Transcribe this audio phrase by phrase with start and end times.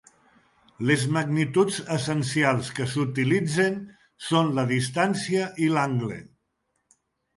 [0.91, 3.77] Les magnituds essencials que s'utilitzen
[4.31, 6.19] són la distància i l'angle.